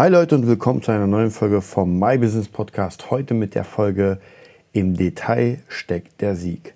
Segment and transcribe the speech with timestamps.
[0.00, 3.10] Hi Leute und willkommen zu einer neuen Folge vom My Business Podcast.
[3.10, 4.18] Heute mit der Folge
[4.72, 6.72] Im Detail steckt der Sieg.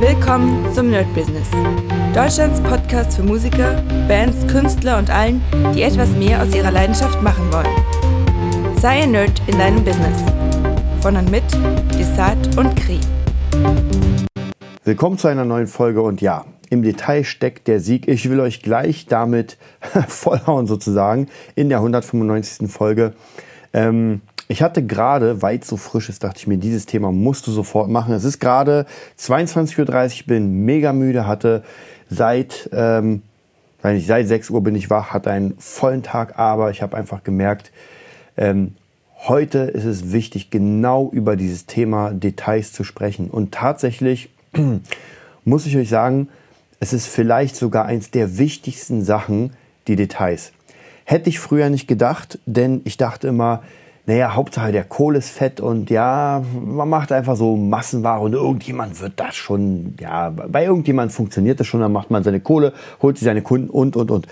[0.00, 1.48] Willkommen zum Nerd Business.
[2.12, 5.40] Deutschlands Podcast für Musiker, Bands, Künstler und allen,
[5.72, 8.76] die etwas mehr aus ihrer Leidenschaft machen wollen.
[8.80, 10.24] Sei ein Nerd in deinem Business.
[11.00, 11.44] Von und mit
[11.96, 12.98] Desart und Kri.
[14.82, 18.08] Willkommen zu einer neuen Folge und ja, im Detail steckt der Sieg.
[18.08, 19.56] Ich will euch gleich damit
[20.08, 22.70] vollhauen sozusagen in der 195.
[22.70, 23.14] Folge.
[23.72, 27.46] Ähm, ich hatte gerade, weil es so frisch ist, dachte ich mir, dieses Thema musst
[27.46, 28.14] du sofort machen.
[28.14, 28.86] Es ist gerade
[29.18, 31.64] 22.30 Uhr, ich bin mega müde, hatte
[32.08, 33.22] seit, ähm,
[33.82, 37.24] nicht, seit 6 Uhr bin ich wach, hatte einen vollen Tag, aber ich habe einfach
[37.24, 37.72] gemerkt,
[38.36, 38.74] ähm,
[39.26, 43.30] heute ist es wichtig, genau über dieses Thema Details zu sprechen.
[43.30, 44.30] Und tatsächlich
[45.44, 46.28] muss ich euch sagen,
[46.80, 49.52] es ist vielleicht sogar eins der wichtigsten Sachen,
[49.88, 50.52] die Details.
[51.04, 53.62] Hätte ich früher nicht gedacht, denn ich dachte immer,
[54.06, 59.00] naja, Hauptsache der Kohle ist fett und ja, man macht einfach so Massenware und irgendjemand
[59.00, 63.18] wird das schon, ja, bei irgendjemand funktioniert das schon, dann macht man seine Kohle, holt
[63.18, 64.28] sich seine Kunden und, und, und.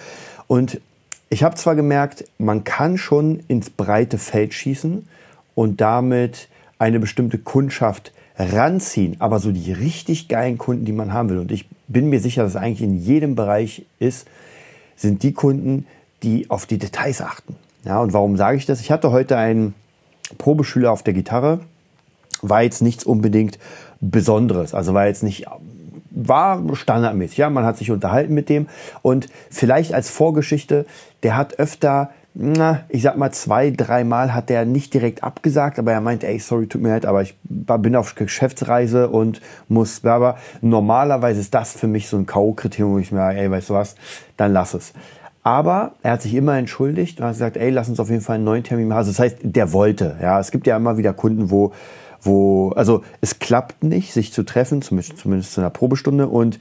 [0.46, 0.80] Und
[1.28, 5.08] ich habe zwar gemerkt, man kann schon ins breite Feld schießen
[5.56, 11.30] und damit eine bestimmte Kundschaft ranziehen, aber so die richtig geilen Kunden, die man haben
[11.30, 14.26] will, und ich bin mir sicher, dass es eigentlich in jedem Bereich ist,
[14.96, 15.86] sind die Kunden,
[16.22, 17.56] die auf die Details achten.
[17.84, 18.80] Ja, und warum sage ich das?
[18.80, 19.74] Ich hatte heute einen
[20.38, 21.60] Probeschüler auf der Gitarre,
[22.42, 23.58] war jetzt nichts unbedingt
[24.00, 25.46] Besonderes, also war jetzt nicht
[26.14, 28.68] war standardmäßig, ja, man hat sich unterhalten mit dem.
[29.02, 30.86] Und vielleicht als Vorgeschichte,
[31.22, 35.92] der hat öfter na, ich sag mal zwei, dreimal hat der nicht direkt abgesagt, aber
[35.92, 40.36] er meinte, ey, sorry, tut mir leid, aber ich bin auf Geschäftsreise und muss, aber
[40.60, 43.94] normalerweise ist das für mich so ein K.O.-Kriterium, wo ich mir, ey, weißt du was,
[44.36, 44.92] dann lass es.
[45.44, 48.36] Aber er hat sich immer entschuldigt und hat gesagt, ey, lass uns auf jeden Fall
[48.36, 48.98] einen neuen Termin machen.
[48.98, 50.16] Also das heißt, der wollte.
[50.20, 51.72] Ja, es gibt ja immer wieder Kunden, wo,
[52.22, 56.58] wo, also es klappt nicht, sich zu treffen, zumindest, zumindest zu einer Probestunde und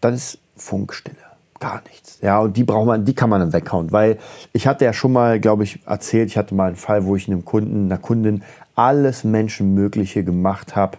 [0.00, 1.29] dann ist Funkstille
[1.60, 2.18] gar nichts.
[2.22, 4.18] Ja, und die braucht man, die kann man dann weghauen, weil
[4.52, 7.28] ich hatte ja schon mal, glaube ich, erzählt, ich hatte mal einen Fall, wo ich
[7.28, 8.42] einem Kunden, einer Kundin
[8.74, 10.98] alles Menschenmögliche gemacht habe,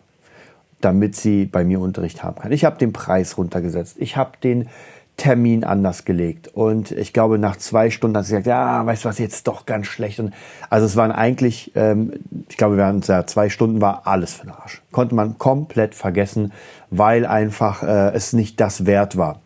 [0.79, 2.51] damit sie bei mir Unterricht haben kann.
[2.51, 4.69] Ich habe den Preis runtergesetzt, ich habe den
[5.17, 9.09] Termin anders gelegt und ich glaube nach zwei Stunden hat sie gesagt, ja, weißt du
[9.09, 10.33] was, jetzt doch ganz schlecht und
[10.69, 12.13] also es waren eigentlich, ähm,
[12.49, 14.81] ich glaube, während ja, zwei Stunden war alles für den Arsch.
[14.91, 16.53] Konnte man komplett vergessen,
[16.89, 19.41] weil einfach äh, es nicht das wert war.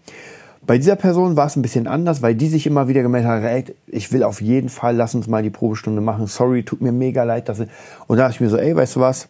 [0.67, 3.43] Bei dieser Person war es ein bisschen anders, weil die sich immer wieder gemeldet hat,
[3.43, 6.25] ey, ich will auf jeden Fall, lass uns mal die Probestunde machen.
[6.25, 7.49] Sorry, tut mir mega leid.
[7.49, 7.69] Dass ich
[8.07, 9.27] und da dachte ich mir so, ey, weißt du was?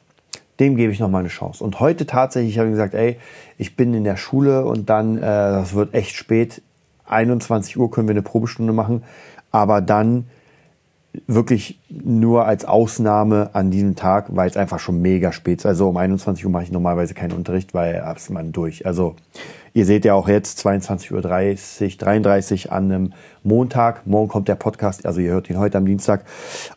[0.59, 1.63] Dem gebe ich noch mal eine Chance.
[1.63, 3.17] Und heute tatsächlich habe ich gesagt, ey,
[3.57, 6.61] ich bin in der Schule und dann, äh, das wird echt spät.
[7.07, 9.03] 21 Uhr können wir eine Probestunde machen,
[9.51, 10.25] aber dann
[11.27, 15.65] wirklich nur als Ausnahme an diesem Tag, weil es einfach schon mega spät ist.
[15.65, 18.85] Also um 21 Uhr mache ich normalerweise keinen Unterricht, weil ist man durch.
[18.85, 19.15] Also
[19.73, 21.21] ihr seht ja auch jetzt 22.30 Uhr,
[21.99, 24.07] 33 an einem Montag.
[24.07, 26.25] Morgen kommt der Podcast, also ihr hört ihn heute am Dienstag.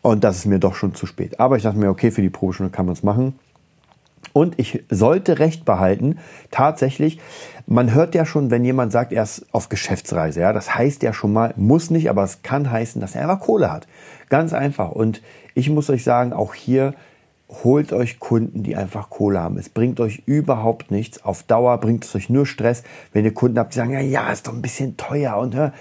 [0.03, 1.41] Und das ist mir doch schon zu spät.
[1.41, 3.39] Aber ich dachte mir, okay, für die Probestunde kann man es machen.
[4.33, 6.19] Und ich sollte recht behalten,
[6.51, 7.19] tatsächlich,
[7.67, 10.41] man hört ja schon, wenn jemand sagt, er ist auf Geschäftsreise.
[10.41, 13.41] Ja, das heißt ja schon mal, muss nicht, aber es kann heißen, dass er einfach
[13.41, 13.87] Kohle hat.
[14.29, 14.93] Ganz einfach.
[14.93, 15.23] Und
[15.55, 16.95] ich muss euch sagen, auch hier
[17.65, 19.59] holt euch Kunden, die einfach Kohle haben.
[19.59, 21.25] Es bringt euch überhaupt nichts.
[21.25, 24.31] Auf Dauer bringt es euch nur Stress, wenn ihr Kunden habt, die sagen, ja, ja,
[24.31, 25.37] ist doch ein bisschen teuer.
[25.37, 25.73] Und ja,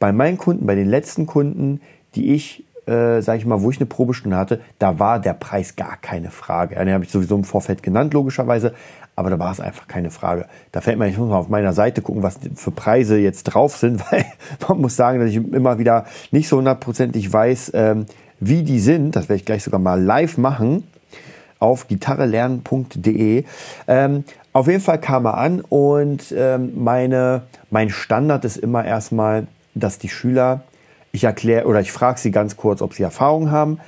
[0.00, 1.80] bei meinen Kunden, bei den letzten Kunden,
[2.14, 5.76] die ich äh, sage ich mal, wo ich eine Probestunde hatte, da war der Preis
[5.76, 6.74] gar keine Frage.
[6.74, 8.74] Den habe ich sowieso im Vorfeld genannt, logischerweise,
[9.16, 10.46] aber da war es einfach keine Frage.
[10.72, 13.76] Da fällt mir, ich muss mal auf meiner Seite gucken, was für Preise jetzt drauf
[13.76, 14.24] sind, weil
[14.68, 18.06] man muss sagen, dass ich immer wieder nicht so hundertprozentig weiß, ähm,
[18.40, 19.16] wie die sind.
[19.16, 20.84] Das werde ich gleich sogar mal live machen
[21.58, 23.44] auf gitarrelernen.de.
[23.88, 29.46] Ähm, auf jeden Fall kam er an und ähm, meine, mein Standard ist immer erstmal,
[29.74, 30.62] dass die Schüler
[31.14, 33.78] ich erkläre oder ich frage sie ganz kurz, ob sie Erfahrung haben,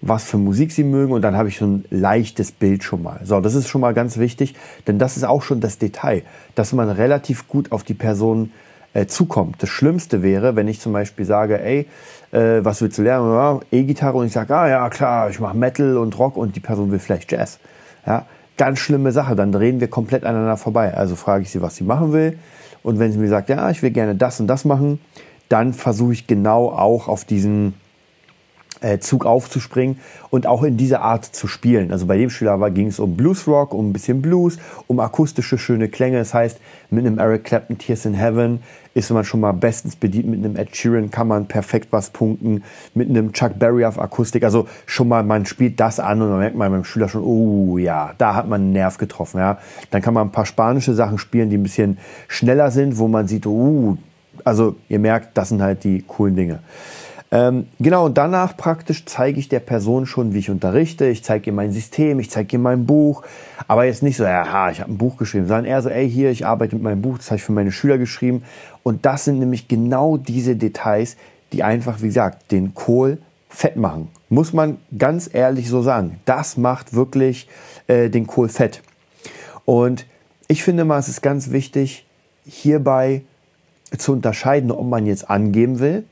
[0.00, 3.20] was für Musik sie mögen und dann habe ich so ein leichtes Bild schon mal.
[3.22, 4.56] So, das ist schon mal ganz wichtig,
[4.88, 6.22] denn das ist auch schon das Detail,
[6.56, 8.50] dass man relativ gut auf die Person
[8.94, 9.62] äh, zukommt.
[9.62, 11.86] Das Schlimmste wäre, wenn ich zum Beispiel sage, ey,
[12.32, 13.32] äh, was willst du lernen?
[13.32, 16.60] Ja, E-Gitarre und ich sage, ah ja klar, ich mache Metal und Rock und die
[16.60, 17.60] Person will vielleicht Jazz.
[18.04, 18.26] Ja,
[18.56, 20.94] ganz schlimme Sache, dann drehen wir komplett aneinander vorbei.
[20.94, 22.38] Also frage ich sie, was sie machen will
[22.82, 24.98] und wenn sie mir sagt, ja, ich will gerne das und das machen,
[25.52, 27.74] dann versuche ich genau auch auf diesen
[28.82, 29.98] äh, Zug aufzuspringen
[30.30, 31.92] und auch in dieser Art zu spielen.
[31.92, 35.88] Also bei dem Schüler ging es um Bluesrock, um ein bisschen Blues, um akustische schöne
[35.88, 36.18] Klänge.
[36.18, 36.58] Das heißt,
[36.90, 38.60] mit einem Eric Clapton Tears in Heaven
[38.94, 40.28] ist man schon mal bestens bedient.
[40.28, 42.64] Mit einem Ed Sheeran kann man perfekt was punkten.
[42.94, 44.44] Mit einem Chuck Berry auf Akustik.
[44.44, 47.78] Also schon mal, man spielt das an und man merkt mal beim Schüler schon, oh
[47.78, 49.38] ja, da hat man einen Nerv getroffen.
[49.38, 49.58] Ja.
[49.90, 51.98] Dann kann man ein paar spanische Sachen spielen, die ein bisschen
[52.28, 53.96] schneller sind, wo man sieht, oh,
[54.44, 56.60] also ihr merkt, das sind halt die coolen Dinge.
[57.32, 61.06] Ähm, genau, und danach praktisch zeige ich der Person schon, wie ich unterrichte.
[61.06, 63.22] Ich zeige ihr mein System, ich zeige ihr mein Buch.
[63.66, 66.30] Aber jetzt nicht so, ja, ich habe ein Buch geschrieben, sondern eher so, ey, hier,
[66.30, 68.42] ich arbeite mit meinem Buch, das habe ich für meine Schüler geschrieben.
[68.82, 71.16] Und das sind nämlich genau diese Details,
[71.54, 73.16] die einfach, wie gesagt, den Kohl
[73.48, 74.08] fett machen.
[74.28, 76.20] Muss man ganz ehrlich so sagen.
[76.26, 77.48] Das macht wirklich
[77.86, 78.82] äh, den Kohl fett.
[79.64, 80.04] Und
[80.48, 82.06] ich finde mal, es ist ganz wichtig,
[82.44, 83.22] hierbei
[83.98, 86.04] zu unterscheiden, ob man jetzt angeben will,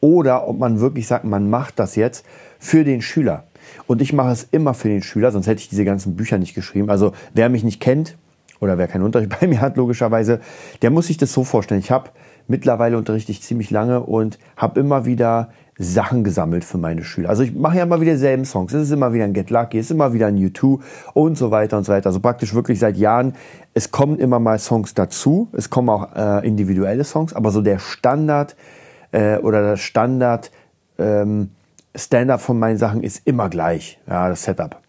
[0.00, 2.24] oder ob man wirklich sagt, man macht das jetzt
[2.58, 3.44] für den Schüler.
[3.86, 6.54] Und ich mache es immer für den Schüler, sonst hätte ich diese ganzen Bücher nicht
[6.54, 6.90] geschrieben.
[6.90, 8.16] Also wer mich nicht kennt
[8.60, 10.40] oder wer keinen Unterricht bei mir hat, logischerweise,
[10.82, 11.80] der muss sich das so vorstellen.
[11.80, 12.10] Ich habe
[12.46, 17.28] mittlerweile unterrichte ich ziemlich lange und habe immer wieder Sachen gesammelt für meine Schüler.
[17.28, 18.72] Also ich mache ja immer wieder dieselben Songs.
[18.72, 20.80] Es ist immer wieder ein Get Lucky, es ist immer wieder ein U2
[21.14, 22.06] und so weiter und so weiter.
[22.06, 23.34] Also praktisch wirklich seit Jahren.
[23.74, 25.48] Es kommen immer mal Songs dazu.
[25.52, 28.56] Es kommen auch äh, individuelle Songs, aber so der Standard
[29.12, 30.50] äh, oder das Standard
[30.98, 31.50] ähm,
[31.94, 34.80] Stand-up von meinen Sachen ist immer gleich, ja, das Setup.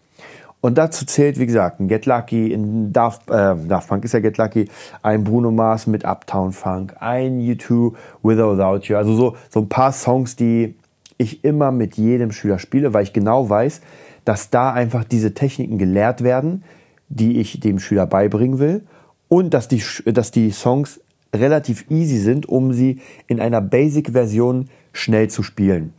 [0.62, 4.20] Und dazu zählt, wie gesagt, ein Get Lucky, ein Daft, äh, Daft Punk ist ja
[4.20, 4.68] Get Lucky,
[5.02, 7.94] ein Bruno Mars mit Uptown Funk, ein U2
[8.24, 8.98] With or Without You.
[8.98, 10.76] Also so, so ein paar Songs, die
[11.20, 13.82] ich immer mit jedem Schüler spiele, weil ich genau weiß,
[14.26, 16.64] dass da einfach diese Techniken gelehrt werden,
[17.10, 18.84] die ich dem Schüler beibringen will
[19.28, 21.02] und dass die, dass die Songs
[21.36, 25.94] relativ easy sind, um sie in einer Basic-Version schnell zu spielen.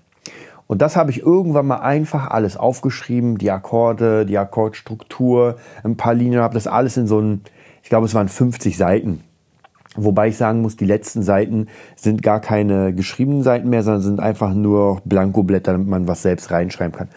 [0.67, 6.15] Und das habe ich irgendwann mal einfach alles aufgeschrieben, die Akkorde, die Akkordstruktur, ein paar
[6.15, 7.41] Linien, habe das alles in so einem,
[7.83, 9.25] ich glaube es waren 50 Seiten.
[10.05, 11.67] Wobei ich sagen muss, die letzten Seiten
[11.97, 16.51] sind gar keine geschriebenen Seiten mehr, sondern sind einfach nur Blankoblätter, damit man was selbst
[16.51, 17.09] reinschreiben kann.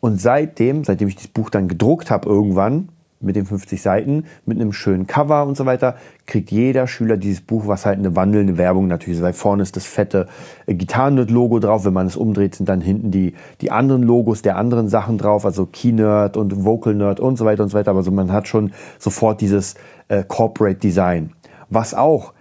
[0.00, 2.88] Und seitdem, seitdem ich das Buch dann gedruckt habe irgendwann,
[3.24, 5.96] mit den 50 Seiten, mit einem schönen Cover und so weiter,
[6.26, 9.24] kriegt jeder Schüler dieses Buch, was halt eine wandelnde Werbung natürlich ist.
[9.24, 10.28] Weil vorne ist das fette
[10.66, 11.84] äh, Gitarrennerd-Logo drauf.
[11.84, 15.44] Wenn man es umdreht, sind dann hinten die, die anderen Logos der anderen Sachen drauf,
[15.44, 17.90] also Keynerd und Vocal Nerd und so weiter und so weiter.
[17.90, 19.74] Aber so, man hat schon sofort dieses
[20.08, 21.30] äh, Corporate Design.
[21.74, 22.32] Was auch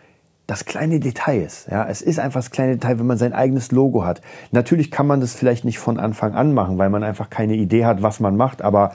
[0.47, 1.68] das kleine Detail ist.
[1.71, 4.21] Ja, es ist einfach das kleine Detail, wenn man sein eigenes Logo hat.
[4.51, 7.85] Natürlich kann man das vielleicht nicht von Anfang an machen, weil man einfach keine Idee
[7.85, 8.91] hat, was man macht, aber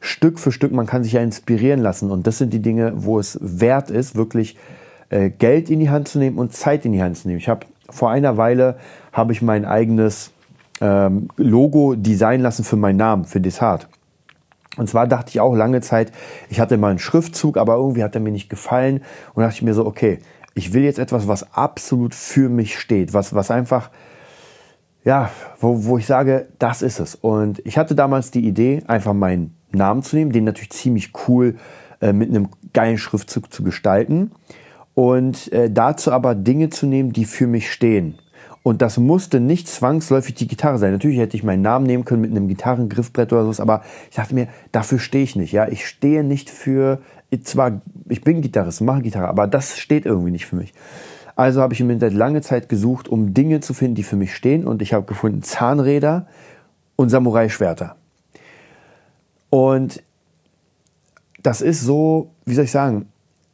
[0.00, 2.10] Stück für Stück, man kann sich ja inspirieren lassen.
[2.10, 4.56] Und das sind die Dinge, wo es wert ist, wirklich
[5.10, 7.40] äh, Geld in die Hand zu nehmen und Zeit in die Hand zu nehmen.
[7.40, 8.76] Ich habe vor einer Weile
[9.12, 10.30] habe ich mein eigenes
[10.80, 13.88] ähm, Logo designen lassen für meinen Namen, für Desart.
[14.76, 16.12] Und zwar dachte ich auch lange Zeit,
[16.48, 19.02] ich hatte mal einen Schriftzug, aber irgendwie hat er mir nicht gefallen.
[19.34, 20.18] Und dachte ich mir so, okay,
[20.54, 23.90] ich will jetzt etwas, was absolut für mich steht, was, was einfach,
[25.04, 25.30] ja,
[25.60, 27.14] wo, wo ich sage, das ist es.
[27.14, 31.56] Und ich hatte damals die Idee, einfach meinen Namen zu nehmen, den natürlich ziemlich cool
[32.00, 34.32] äh, mit einem geilen Schriftzug zu gestalten
[34.94, 38.18] und äh, dazu aber Dinge zu nehmen, die für mich stehen.
[38.62, 40.92] Und das musste nicht zwangsläufig die Gitarre sein.
[40.92, 44.34] Natürlich hätte ich meinen Namen nehmen können mit einem Gitarrengriffbrett oder sowas, aber ich dachte
[44.34, 45.52] mir, dafür stehe ich nicht.
[45.52, 47.00] Ja, ich stehe nicht für
[47.42, 50.74] zwar, ich bin Gitarrist, mache Gitarre, aber das steht irgendwie nicht für mich.
[51.34, 54.34] Also habe ich im Internet lange Zeit gesucht, um Dinge zu finden, die für mich
[54.34, 54.66] stehen.
[54.66, 56.26] Und ich habe gefunden Zahnräder
[56.96, 57.96] und Samurai-Schwerter.
[59.48, 60.02] Und
[61.42, 63.08] das ist so, wie soll ich sagen,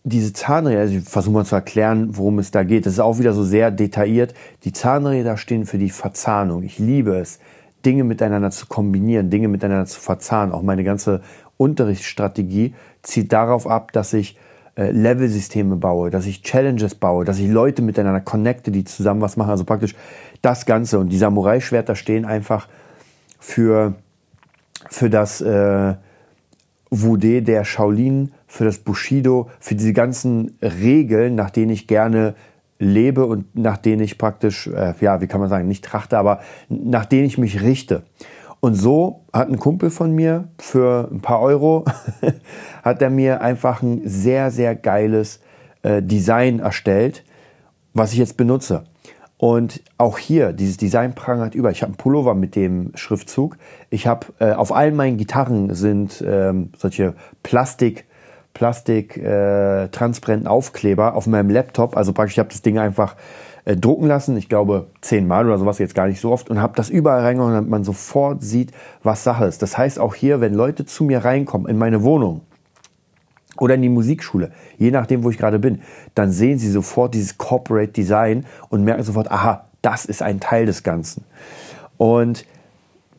[0.09, 2.87] diese Zahnräder, also ich versuche mal zu erklären, worum es da geht.
[2.87, 4.35] Das ist auch wieder so sehr detailliert.
[4.65, 6.63] Die Zahnräder stehen für die Verzahnung.
[6.63, 7.39] Ich liebe es,
[7.85, 10.53] Dinge miteinander zu kombinieren, Dinge miteinander zu verzahnen.
[10.53, 11.23] Auch meine ganze
[11.57, 14.37] Unterrichtsstrategie zielt darauf ab, dass ich
[14.77, 19.37] äh, Level-Systeme baue, dass ich Challenges baue, dass ich Leute miteinander connecte, die zusammen was
[19.37, 19.51] machen.
[19.51, 19.95] Also praktisch
[20.43, 20.99] das Ganze.
[20.99, 22.69] Und die Samurai-Schwerter stehen einfach
[23.39, 23.95] für,
[24.89, 25.95] für das äh,
[26.91, 32.35] Wude der Shaolin, für das Bushido, für diese ganzen Regeln, nach denen ich gerne
[32.81, 36.41] lebe und nach denen ich praktisch, äh, ja, wie kann man sagen, nicht trachte, aber
[36.69, 38.03] nach denen ich mich richte.
[38.61, 41.85] Und so hat ein Kumpel von mir für ein paar Euro,
[42.83, 45.41] hat er mir einfach ein sehr, sehr geiles
[45.83, 47.25] äh, Design erstellt,
[47.95, 48.85] was ich jetzt benutze.
[49.37, 51.71] Und auch hier, dieses Design prangert über.
[51.71, 53.57] Ich habe einen Pullover mit dem Schriftzug.
[53.89, 57.15] Ich habe äh, auf allen meinen Gitarren sind ähm, solche
[57.45, 58.08] Plastik,
[58.59, 61.97] Plastik äh, transparenten Aufkleber auf meinem Laptop.
[61.97, 63.15] Also praktisch, ich habe das Ding einfach
[63.65, 66.73] äh, drucken lassen, ich glaube zehnmal oder sowas, jetzt gar nicht so oft, und habe
[66.75, 68.73] das überall reingehauen, damit man sofort sieht,
[69.05, 69.63] was Sache ist.
[69.63, 72.41] Das heißt auch hier, wenn Leute zu mir reinkommen in meine Wohnung
[73.61, 75.83] oder in die Musikschule, je nachdem, wo ich gerade bin,
[76.17, 80.67] dann sehen sie sofort dieses Corporate Design und merken sofort, aha, das ist ein Teil
[80.67, 81.23] des Ganzen.
[81.97, 82.45] Und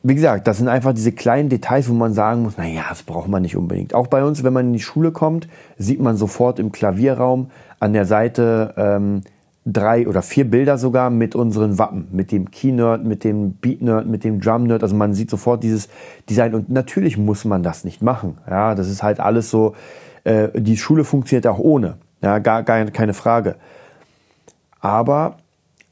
[0.02, 3.28] wie gesagt, das sind einfach diese kleinen Details, wo man sagen muss, naja, das braucht
[3.28, 3.94] man nicht unbedingt.
[3.94, 7.94] Auch bei uns, wenn man in die Schule kommt, sieht man sofort im Klavierraum an
[7.94, 9.22] der Seite ähm,
[9.66, 14.24] drei oder vier Bilder sogar mit unseren Wappen, mit dem Key-Nerd, mit dem Beat-Nerd, mit
[14.24, 14.84] dem Drum-Nerd.
[14.84, 15.90] Also man sieht sofort dieses
[16.30, 18.38] Design und natürlich muss man das nicht machen.
[18.50, 19.76] Ja, das ist halt alles so,
[20.24, 21.98] äh, die Schule funktioniert auch ohne.
[22.22, 23.56] Ja, gar, gar keine Frage.
[24.80, 25.38] Aber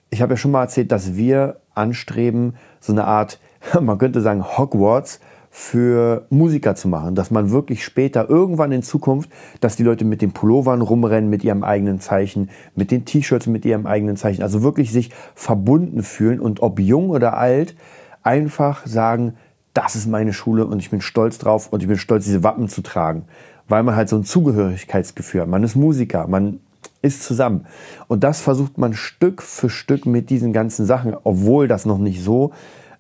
[0.10, 3.40] ich habe ja schon mal erzählt, dass wir anstreben, so eine Art,
[3.82, 5.20] man könnte sagen, Hogwarts
[5.50, 10.22] für Musiker zu machen, dass man wirklich später irgendwann in Zukunft, dass die Leute mit
[10.22, 14.62] den Pullovern rumrennen mit ihrem eigenen Zeichen, mit den T-Shirts mit ihrem eigenen Zeichen, also
[14.62, 17.76] wirklich sich verbunden fühlen und ob jung oder alt
[18.22, 19.34] einfach sagen,
[19.74, 22.68] das ist meine Schule und ich bin stolz drauf und ich bin stolz, diese Wappen
[22.68, 23.26] zu tragen,
[23.68, 25.48] weil man halt so ein Zugehörigkeitsgefühl hat.
[25.48, 26.60] Man ist Musiker, man
[27.02, 27.66] ist zusammen.
[28.08, 32.24] Und das versucht man Stück für Stück mit diesen ganzen Sachen, obwohl das noch nicht
[32.24, 32.52] so,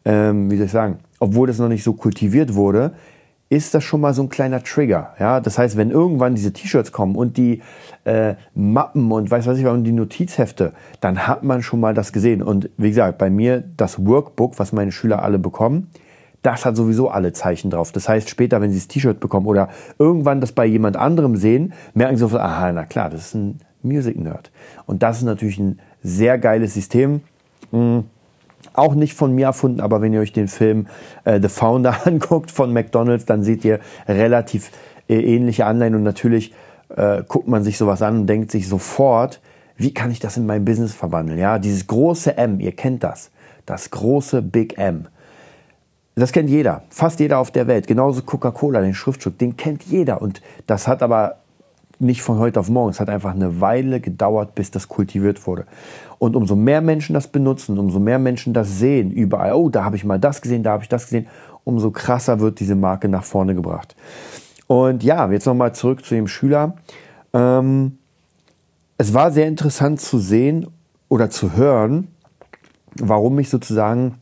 [0.07, 2.93] ähm, wie soll ich sagen, obwohl das noch nicht so kultiviert wurde,
[3.49, 5.13] ist das schon mal so ein kleiner Trigger.
[5.19, 7.61] Ja, das heißt, wenn irgendwann diese T-Shirts kommen und die
[8.05, 10.71] äh, Mappen und weiß was ich und die Notizhefte,
[11.01, 12.41] dann hat man schon mal das gesehen.
[12.41, 15.89] Und wie gesagt, bei mir das Workbook, was meine Schüler alle bekommen,
[16.41, 17.91] das hat sowieso alle Zeichen drauf.
[17.91, 21.73] Das heißt, später, wenn sie das T-Shirt bekommen oder irgendwann das bei jemand anderem sehen,
[21.93, 24.51] merken sie sofort, aha, na klar, das ist ein Music Nerd.
[24.85, 27.21] Und das ist natürlich ein sehr geiles System.
[27.71, 28.05] Mhm
[28.73, 30.87] auch nicht von mir erfunden, aber wenn ihr euch den Film
[31.23, 34.71] äh, The Founder anguckt von McDonald's, dann seht ihr relativ
[35.09, 36.53] äh, ähnliche Anleihen und natürlich
[36.95, 39.41] äh, guckt man sich sowas an und denkt sich sofort,
[39.75, 41.39] wie kann ich das in mein Business verwandeln?
[41.39, 43.31] Ja, dieses große M, ihr kennt das,
[43.65, 45.07] das große Big M.
[46.15, 47.85] Das kennt jeder, fast jeder auf der Welt.
[47.85, 50.19] Genauso Coca-Cola, den Schriftzug, den kennt jeder.
[50.19, 51.37] Und das hat aber
[51.99, 52.89] nicht von heute auf morgen.
[52.89, 55.65] Es hat einfach eine Weile gedauert, bis das kultiviert wurde.
[56.19, 59.95] Und umso mehr Menschen das benutzen, umso mehr Menschen das sehen, überall, oh, da habe
[59.95, 61.27] ich mal das gesehen, da habe ich das gesehen,
[61.63, 63.95] umso krasser wird diese Marke nach vorne gebracht.
[64.67, 66.75] Und ja, jetzt nochmal zurück zu dem Schüler.
[67.33, 67.97] Ähm,
[68.97, 70.67] es war sehr interessant zu sehen
[71.07, 72.07] oder zu hören,
[73.00, 74.15] warum ich sozusagen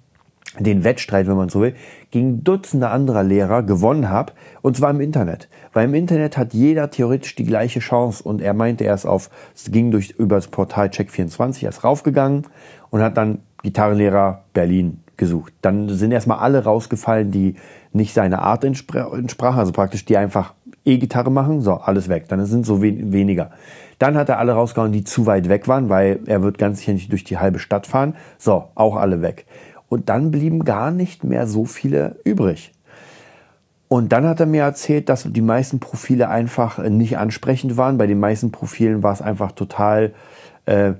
[0.59, 1.73] den Wettstreit, wenn man so will,
[2.11, 5.49] gegen Dutzende anderer Lehrer gewonnen habe, und zwar im Internet.
[5.73, 9.29] Weil im Internet hat jeder theoretisch die gleiche Chance und er meinte, er ist auf,
[9.53, 12.47] es ging durch, über das Portal Check24, er ist raufgegangen
[12.89, 15.53] und hat dann Gitarrenlehrer Berlin gesucht.
[15.61, 17.55] Dann sind erstmal alle rausgefallen, die
[17.93, 20.53] nicht seine Art entsprachen, also praktisch die einfach
[20.85, 22.27] E-Gitarre machen, so, alles weg.
[22.29, 23.51] Dann sind so wen weniger.
[23.97, 26.93] Dann hat er alle rausgehauen, die zu weit weg waren, weil er wird ganz sicher
[26.93, 28.15] nicht durch die halbe Stadt fahren.
[28.37, 29.45] So, auch alle weg.
[29.89, 32.71] Und dann blieben gar nicht mehr so viele übrig.
[33.87, 37.97] Und dann hat er mir erzählt, dass die meisten Profile einfach nicht ansprechend waren.
[37.97, 40.13] Bei den meisten Profilen war es einfach total,
[40.65, 40.93] äh,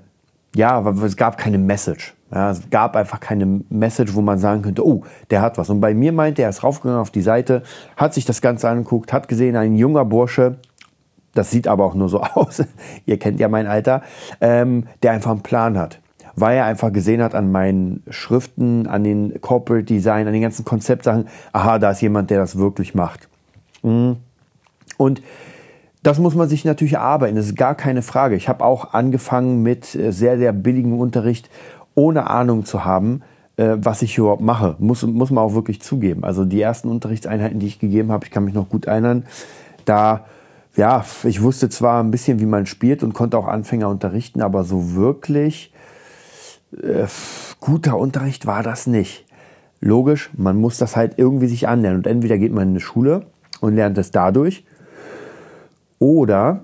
[0.55, 2.13] ja, es gab keine Message.
[2.31, 5.69] Ja, es gab einfach keine Message, wo man sagen könnte, oh, der hat was.
[5.69, 7.63] Und bei mir meinte er, ist raufgegangen auf die Seite,
[7.97, 10.57] hat sich das Ganze angeguckt, hat gesehen, ein junger Bursche,
[11.33, 12.63] das sieht aber auch nur so aus,
[13.05, 14.01] ihr kennt ja mein Alter,
[14.41, 15.99] ähm, der einfach einen Plan hat
[16.35, 20.65] weil er einfach gesehen hat an meinen Schriften, an den Corporate Design, an den ganzen
[20.65, 23.27] Konzeptsachen, aha, da ist jemand, der das wirklich macht.
[23.83, 24.17] Mhm.
[24.97, 25.21] Und
[26.03, 28.35] das muss man sich natürlich erarbeiten, das ist gar keine Frage.
[28.35, 31.49] Ich habe auch angefangen mit äh, sehr, sehr billigem Unterricht,
[31.95, 33.21] ohne Ahnung zu haben,
[33.57, 34.75] äh, was ich überhaupt mache.
[34.79, 36.23] Muss, muss man auch wirklich zugeben.
[36.23, 39.25] Also die ersten Unterrichtseinheiten, die ich gegeben habe, ich kann mich noch gut erinnern,
[39.85, 40.25] da
[40.75, 44.63] ja, ich wusste zwar ein bisschen, wie man spielt und konnte auch Anfänger unterrichten, aber
[44.63, 45.71] so wirklich
[46.81, 47.07] äh,
[47.59, 49.25] guter Unterricht war das nicht.
[49.81, 51.99] Logisch, man muss das halt irgendwie sich anlernen.
[51.99, 53.25] Und entweder geht man in eine Schule
[53.61, 54.65] und lernt es dadurch,
[55.99, 56.61] oder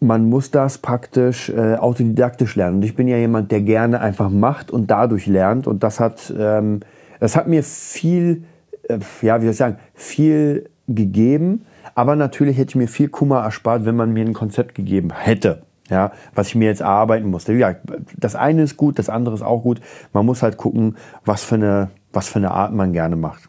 [0.00, 2.76] man muss das praktisch äh, autodidaktisch lernen.
[2.76, 5.66] Und ich bin ja jemand, der gerne einfach macht und dadurch lernt.
[5.66, 6.80] Und das hat, ähm,
[7.20, 8.44] das hat mir viel,
[8.88, 11.64] äh, ja, wie soll ich sagen, viel gegeben.
[11.94, 15.62] Aber natürlich hätte ich mir viel Kummer erspart, wenn man mir ein Konzept gegeben hätte
[15.90, 17.52] ja, was ich mir jetzt erarbeiten musste.
[17.52, 17.74] Ja,
[18.16, 19.80] das eine ist gut, das andere ist auch gut.
[20.12, 23.48] Man muss halt gucken, was für eine, was für eine Art man gerne macht.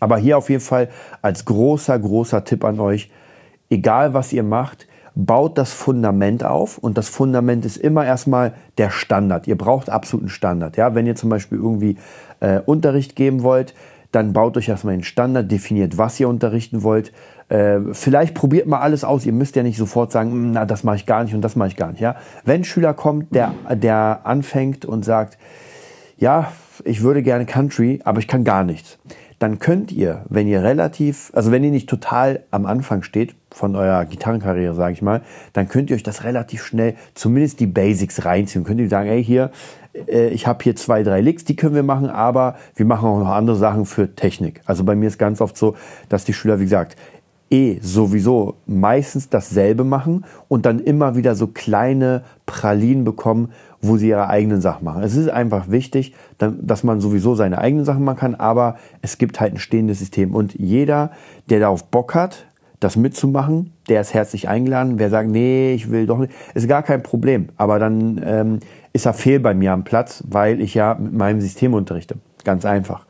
[0.00, 0.88] Aber hier auf jeden Fall
[1.22, 3.10] als großer, großer Tipp an euch,
[3.70, 8.90] egal was ihr macht, baut das Fundament auf und das Fundament ist immer erstmal der
[8.90, 9.46] Standard.
[9.46, 10.76] Ihr braucht absoluten Standard.
[10.76, 11.96] Ja, wenn ihr zum Beispiel irgendwie
[12.40, 13.74] äh, Unterricht geben wollt,
[14.12, 17.12] dann baut euch erstmal einen Standard, definiert, was ihr unterrichten wollt.
[17.48, 19.24] Äh, vielleicht probiert mal alles aus.
[19.24, 21.56] Ihr müsst ja nicht sofort sagen, hm, na, das mache ich gar nicht und das
[21.56, 22.00] mache ich gar nicht.
[22.00, 22.16] Ja?
[22.44, 25.38] Wenn ein Schüler kommt, der, der anfängt und sagt,
[26.18, 26.52] ja,
[26.84, 28.98] ich würde gerne Country, aber ich kann gar nichts,
[29.38, 33.76] dann könnt ihr, wenn ihr relativ, also wenn ihr nicht total am Anfang steht von
[33.76, 35.22] eurer Gitarrenkarriere, sage ich mal,
[35.52, 38.64] dann könnt ihr euch das relativ schnell, zumindest die Basics reinziehen.
[38.64, 39.50] Könnt ihr sagen, ey, hier,
[40.08, 43.18] äh, ich habe hier zwei, drei Licks, die können wir machen, aber wir machen auch
[43.18, 44.62] noch andere Sachen für Technik.
[44.64, 45.76] Also bei mir ist ganz oft so,
[46.08, 46.96] dass die Schüler, wie gesagt,
[47.50, 53.50] eh sowieso meistens dasselbe machen und dann immer wieder so kleine Pralinen bekommen,
[53.80, 55.02] wo sie ihre eigenen Sachen machen.
[55.02, 59.40] Es ist einfach wichtig, dass man sowieso seine eigenen Sachen machen kann, aber es gibt
[59.40, 61.10] halt ein stehendes System und jeder,
[61.48, 62.46] der darauf Bock hat,
[62.80, 64.98] das mitzumachen, der ist herzlich eingeladen.
[64.98, 67.48] Wer sagt, nee, ich will doch nicht, ist gar kein Problem.
[67.56, 68.58] Aber dann ähm,
[68.92, 72.16] ist er fehl bei mir am Platz, weil ich ja mit meinem System unterrichte.
[72.44, 73.06] Ganz einfach.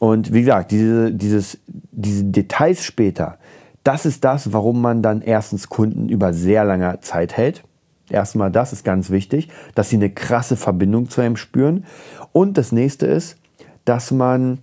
[0.00, 3.38] Und wie gesagt, diese, dieses, diese Details später,
[3.84, 7.64] das ist das, warum man dann erstens Kunden über sehr lange Zeit hält.
[8.10, 11.86] Erstmal das ist ganz wichtig, dass sie eine krasse Verbindung zu einem spüren.
[12.32, 13.36] Und das nächste ist,
[13.84, 14.58] dass man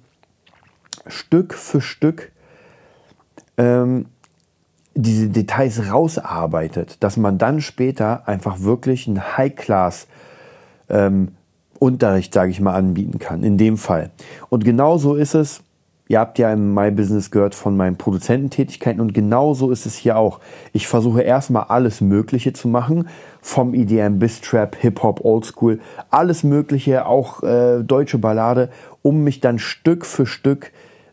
[1.07, 2.31] Stück für Stück
[3.57, 4.07] ähm,
[4.93, 10.07] diese Details rausarbeitet, dass man dann später einfach wirklich einen High-Class
[10.89, 11.29] ähm,
[11.79, 13.43] Unterricht, sage ich mal, anbieten kann.
[13.43, 14.09] In dem Fall.
[14.49, 15.61] Und genauso ist es
[16.07, 20.17] Ihr habt ja im My Business gehört von meinen Produzententätigkeiten und genauso ist es hier
[20.17, 20.39] auch.
[20.73, 23.07] Ich versuche erstmal alles Mögliche zu machen,
[23.41, 28.69] vom EDM bis Trap, Hip-Hop, Oldschool, alles Mögliche, auch äh, deutsche Ballade,
[29.01, 30.71] um mich dann Stück für Stück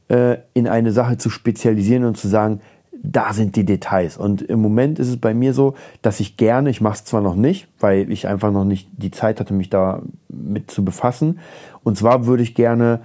[0.08, 2.60] äh, in eine Sache zu spezialisieren und zu sagen,
[3.06, 4.16] da sind die Details.
[4.16, 7.20] Und im Moment ist es bei mir so, dass ich gerne, ich mache es zwar
[7.20, 11.38] noch nicht, weil ich einfach noch nicht die Zeit hatte, mich da mit zu befassen.
[11.82, 13.00] Und zwar würde ich gerne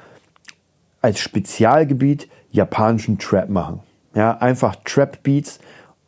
[1.02, 3.80] als Spezialgebiet japanischen Trap machen.
[4.16, 5.60] Ja, einfach Trap Beats,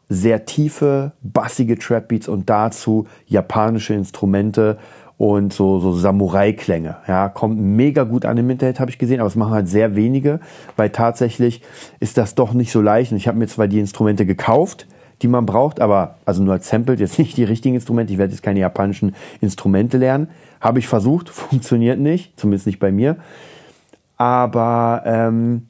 [0.10, 4.78] sehr tiefe, bassige Trap Beats und dazu japanische Instrumente
[5.18, 6.98] und so, so Samurai-Klänge.
[7.08, 9.96] Ja, kommt mega gut an im Internet, habe ich gesehen, aber es machen halt sehr
[9.96, 10.40] wenige,
[10.78, 11.62] weil tatsächlich
[12.00, 13.12] ist das doch nicht so leicht.
[13.12, 14.88] Und ich habe mir zwar die Instrumente gekauft,
[15.22, 18.12] die man braucht, aber also nur als Sample, jetzt nicht die richtigen Instrumente.
[18.12, 20.28] Ich werde jetzt keine japanischen Instrumente lernen.
[20.60, 23.18] Habe ich versucht, funktioniert nicht, zumindest nicht bei mir.
[24.22, 25.64] Aber, ähm,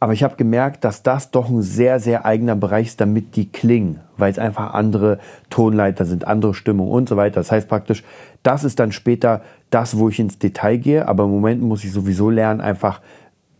[0.00, 3.46] aber ich habe gemerkt, dass das doch ein sehr, sehr eigener Bereich ist, damit die
[3.46, 7.36] klingen, weil es einfach andere Tonleiter sind, andere Stimmung und so weiter.
[7.36, 8.02] Das heißt praktisch,
[8.42, 11.92] das ist dann später das, wo ich ins Detail gehe, aber im Moment muss ich
[11.92, 13.00] sowieso lernen, einfach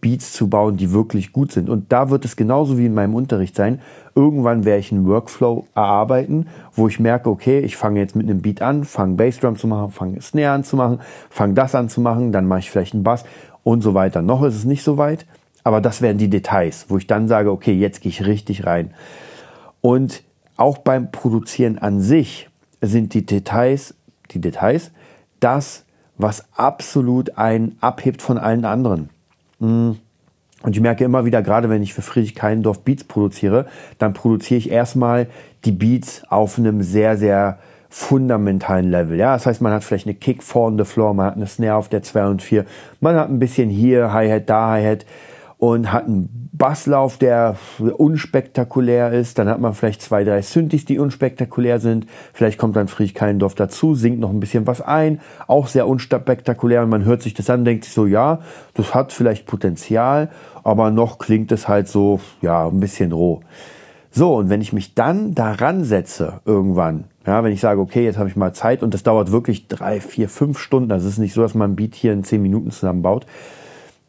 [0.01, 1.71] Beats zu bauen, die wirklich gut sind.
[1.71, 3.81] Und da wird es genauso wie in meinem Unterricht sein.
[4.17, 8.43] Irgendwann werde ich einen Workflow erarbeiten, wo ich merke, okay, ich fange jetzt mit einem
[8.43, 10.99] Beat an, fange Bassdrum zu machen, fange Snare an zu machen,
[11.31, 13.25] fange das an zu machen, dann mache ich vielleicht einen Bass
[13.67, 14.23] und so weiter.
[14.23, 15.27] Noch ist es nicht so weit,
[15.65, 18.95] aber das wären die Details, wo ich dann sage, okay, jetzt gehe ich richtig rein.
[19.81, 20.23] Und
[20.57, 22.49] auch beim Produzieren an sich
[22.81, 23.97] sind die Details,
[24.31, 24.93] die Details,
[25.41, 25.85] das,
[26.17, 29.11] was absolut einen abhebt von allen anderen.
[29.59, 29.97] Hm.
[30.63, 33.67] Und ich merke immer wieder, gerade wenn ich für Friedrich Keindorf Beats produziere,
[33.99, 35.27] dann produziere ich erstmal
[35.65, 39.17] die Beats auf einem sehr, sehr fundamentalen Level.
[39.19, 41.47] Ja, das heißt, man hat vielleicht eine Kick vor on the floor, man hat eine
[41.47, 42.65] Snare auf der 2 und 4,
[43.01, 45.07] man hat ein bisschen hier Hi-Hat, da Hi-Hat
[45.59, 49.39] und hat einen Basslauf, der unspektakulär ist.
[49.39, 52.07] Dann hat man vielleicht zwei, drei Synthes, die unspektakulär sind.
[52.33, 56.83] Vielleicht kommt dann Friedrich Keindorf dazu, singt noch ein bisschen was ein, auch sehr unspektakulär.
[56.83, 58.41] Und man hört sich das an, denkt sich so, ja,
[58.75, 60.31] das hat vielleicht Potenzial,
[60.63, 63.41] aber noch klingt es halt so, ja, ein bisschen roh.
[64.11, 68.19] So, und wenn ich mich dann daran setze, irgendwann, ja, wenn ich sage, okay, jetzt
[68.19, 71.19] habe ich mal Zeit und das dauert wirklich drei, vier, fünf Stunden, also es ist
[71.19, 73.27] nicht so, dass man ein Beat hier in zehn Minuten zusammenbaut,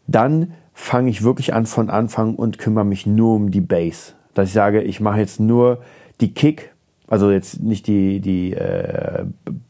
[0.06, 4.14] dann fange ich wirklich an von Anfang und kümmere mich nur um die Bass.
[4.36, 5.80] Dass ich sage, ich mache jetzt nur
[6.22, 6.72] die Kick,
[7.08, 9.26] also jetzt nicht die, die, äh,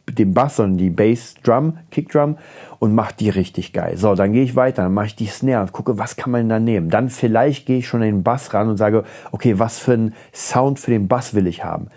[0.10, 2.38] den Bass, sondern die Bass Drum, Kick Drum
[2.80, 3.96] und mache die richtig geil.
[3.96, 6.50] So, dann gehe ich weiter, dann mache ich die Snare und gucke, was kann man
[6.50, 6.90] da nehmen.
[6.90, 10.14] Dann vielleicht gehe ich schon in den Bass ran und sage, okay, was für einen
[10.34, 11.88] Sound für den Bass will ich haben?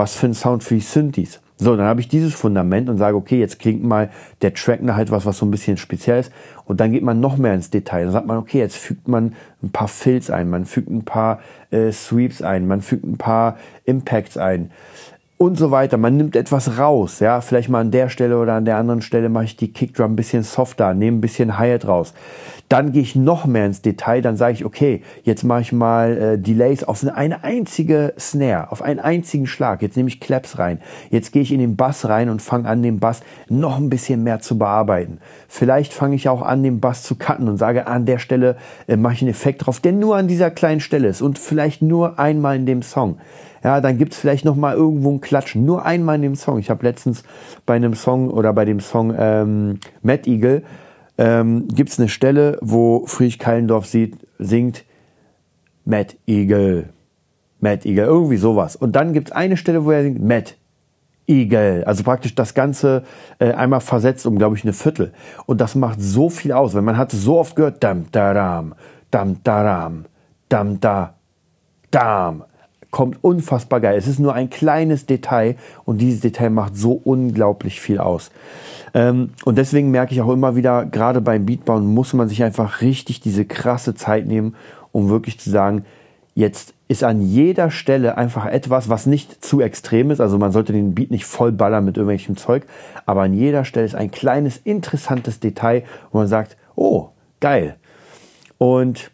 [0.00, 1.42] Was für einen Sound für die Synthes?
[1.58, 4.08] So, dann habe ich dieses Fundament und sage, okay, jetzt klingt mal
[4.40, 6.32] der Track nach halt was, was so ein bisschen speziell ist.
[6.64, 8.04] Und dann geht man noch mehr ins Detail.
[8.04, 11.40] Dann sagt man, okay, jetzt fügt man ein paar Fills ein, man fügt ein paar
[11.70, 14.70] äh, Sweeps ein, man fügt ein paar Impacts ein
[15.42, 15.96] und so weiter.
[15.96, 19.30] Man nimmt etwas raus, ja, vielleicht mal an der Stelle oder an der anderen Stelle
[19.30, 22.12] mache ich die Kickdrum ein bisschen softer, nehme ein bisschen Hi-Hat raus.
[22.68, 26.18] Dann gehe ich noch mehr ins Detail, dann sage ich, okay, jetzt mache ich mal
[26.18, 29.80] äh, Delays auf eine einzige Snare, auf einen einzigen Schlag.
[29.80, 30.78] Jetzt nehme ich Claps rein.
[31.08, 34.22] Jetzt gehe ich in den Bass rein und fange an, den Bass noch ein bisschen
[34.22, 35.20] mehr zu bearbeiten.
[35.48, 38.96] Vielleicht fange ich auch an, den Bass zu cutten und sage, an der Stelle äh,
[38.96, 42.18] mache ich einen Effekt drauf, der nur an dieser kleinen Stelle ist und vielleicht nur
[42.18, 43.16] einmal in dem Song.
[43.62, 45.64] Ja, dann gibt's vielleicht noch mal irgendwo ein Klatschen.
[45.64, 46.58] Nur einmal in dem Song.
[46.58, 47.22] Ich habe letztens
[47.66, 50.62] bei einem Song oder bei dem Song ähm, Mad Eagle
[51.18, 54.84] ähm, gibt's eine Stelle, wo Friedrich Keilendorf sieht, singt
[55.84, 56.88] Mad Eagle.
[57.60, 58.76] Mad Eagle, irgendwie sowas.
[58.76, 60.52] Und dann gibt's eine Stelle, wo er singt Mad
[61.26, 61.86] Eagle.
[61.86, 63.04] Also praktisch das Ganze
[63.38, 65.12] äh, einmal versetzt um, glaube ich, eine Viertel.
[65.44, 68.74] Und das macht so viel aus, weil man hat so oft gehört, dam, da, dam,
[69.10, 70.04] dam, da, dam,
[70.48, 71.14] dam, da,
[71.90, 72.44] dam
[72.90, 73.96] kommt unfassbar geil.
[73.96, 78.30] Es ist nur ein kleines Detail und dieses Detail macht so unglaublich viel aus.
[78.94, 82.80] Ähm, und deswegen merke ich auch immer wieder, gerade beim Beatbauen muss man sich einfach
[82.80, 84.56] richtig diese krasse Zeit nehmen,
[84.92, 85.84] um wirklich zu sagen,
[86.34, 90.20] jetzt ist an jeder Stelle einfach etwas, was nicht zu extrem ist.
[90.20, 92.66] Also man sollte den Beat nicht voll ballern mit irgendwelchem Zeug,
[93.06, 97.76] aber an jeder Stelle ist ein kleines, interessantes Detail, wo man sagt, oh, geil.
[98.58, 99.12] Und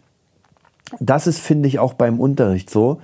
[1.01, 3.01] das ist, finde ich, auch beim Unterricht so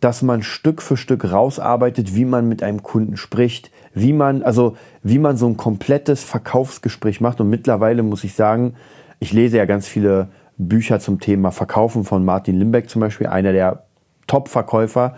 [0.00, 4.76] dass man Stück für Stück rausarbeitet, wie man mit einem Kunden spricht, wie man, also
[5.02, 7.40] wie man so ein komplettes Verkaufsgespräch macht.
[7.40, 8.74] Und mittlerweile muss ich sagen,
[9.18, 13.52] ich lese ja ganz viele Bücher zum Thema Verkaufen von Martin Limbeck zum Beispiel, einer
[13.52, 13.84] der
[14.26, 15.16] Top-Verkäufer.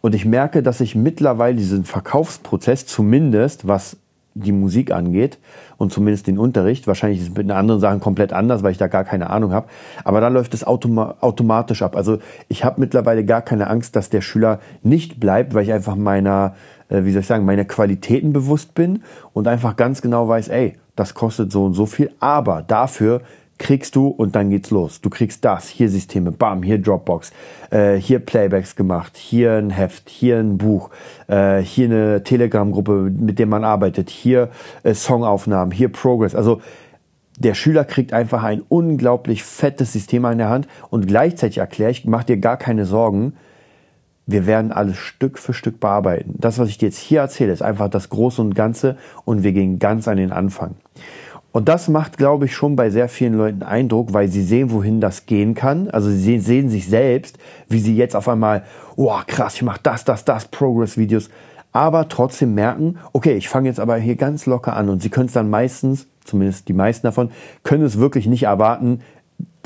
[0.00, 3.96] Und ich merke, dass ich mittlerweile diesen Verkaufsprozess, zumindest was
[4.34, 5.38] die Musik angeht
[5.78, 6.86] und zumindest den Unterricht.
[6.86, 9.68] Wahrscheinlich ist es mit anderen Sachen komplett anders, weil ich da gar keine Ahnung habe.
[10.04, 11.96] Aber da läuft es automa automatisch ab.
[11.96, 15.96] Also ich habe mittlerweile gar keine Angst, dass der Schüler nicht bleibt, weil ich einfach
[15.96, 16.54] meiner,
[16.88, 20.76] äh, wie soll ich sagen, meiner Qualitäten bewusst bin und einfach ganz genau weiß, ey,
[20.94, 23.20] das kostet so und so viel, aber dafür
[23.58, 25.00] kriegst du und dann geht's los.
[25.00, 27.32] Du kriegst das, hier Systeme, bam, hier Dropbox,
[27.70, 30.90] äh, hier Playbacks gemacht, hier ein Heft, hier ein Buch,
[31.28, 34.50] äh, hier eine Telegram-Gruppe, mit der man arbeitet, hier
[34.82, 36.34] äh, Songaufnahmen, hier Progress.
[36.34, 36.60] Also
[37.38, 42.04] der Schüler kriegt einfach ein unglaublich fettes System an der Hand und gleichzeitig erkläre ich,
[42.04, 43.34] mach dir gar keine Sorgen,
[44.26, 46.34] wir werden alles Stück für Stück bearbeiten.
[46.38, 49.52] Das, was ich dir jetzt hier erzähle, ist einfach das Große und Ganze und wir
[49.52, 50.74] gehen ganz an den Anfang.
[51.56, 55.00] Und das macht, glaube ich, schon bei sehr vielen Leuten Eindruck, weil sie sehen, wohin
[55.00, 55.88] das gehen kann.
[55.88, 58.64] Also sie sehen sich selbst, wie sie jetzt auf einmal,
[58.96, 61.30] oh krass, ich mache das, das, das, Progress-Videos.
[61.72, 64.90] Aber trotzdem merken, okay, ich fange jetzt aber hier ganz locker an.
[64.90, 67.30] Und sie können es dann meistens, zumindest die meisten davon,
[67.62, 69.00] können es wirklich nicht erwarten,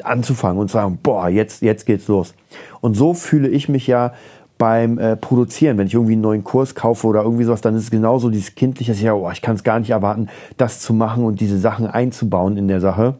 [0.04, 2.34] anzufangen und sagen, boah, jetzt, jetzt geht's los.
[2.80, 4.12] Und so fühle ich mich ja
[4.60, 7.84] beim äh, Produzieren, wenn ich irgendwie einen neuen Kurs kaufe oder irgendwie sowas, dann ist
[7.84, 10.92] es genauso dieses kindliche, ich ja, oh, ich kann es gar nicht erwarten, das zu
[10.92, 13.14] machen und diese Sachen einzubauen in der Sache.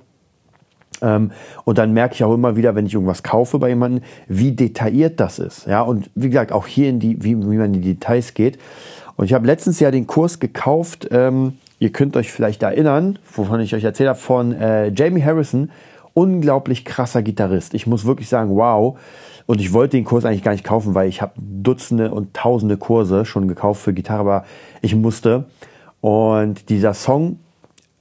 [1.01, 1.31] Ähm,
[1.65, 5.19] und dann merke ich auch immer wieder, wenn ich irgendwas kaufe bei jemandem, wie detailliert
[5.19, 5.67] das ist.
[5.67, 8.59] Ja, und wie gesagt, auch hier in die, wie, wie man in die Details geht.
[9.17, 13.61] Und ich habe letztens ja den Kurs gekauft, ähm, ihr könnt euch vielleicht erinnern, wovon
[13.61, 15.71] ich euch erzählt habe, von äh, Jamie Harrison,
[16.15, 17.75] unglaublich krasser Gitarrist.
[17.75, 18.99] Ich muss wirklich sagen, wow.
[19.47, 22.77] Und ich wollte den Kurs eigentlich gar nicht kaufen, weil ich habe Dutzende und Tausende
[22.77, 24.45] Kurse schon gekauft für Gitarre, aber
[24.83, 25.47] ich musste.
[26.01, 27.39] Und dieser Song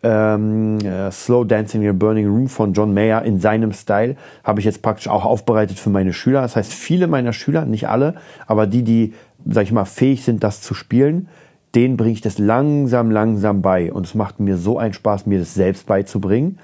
[0.01, 4.59] ähm, äh, Slow Dancing in a Burning Room von John Mayer in seinem Style habe
[4.59, 6.41] ich jetzt praktisch auch aufbereitet für meine Schüler.
[6.41, 8.15] Das heißt, viele meiner Schüler, nicht alle,
[8.47, 9.13] aber die, die,
[9.45, 11.27] sag ich mal, fähig sind, das zu spielen,
[11.75, 13.91] denen bringe ich das langsam, langsam bei.
[13.91, 16.59] Und es macht mir so einen Spaß, mir das selbst beizubringen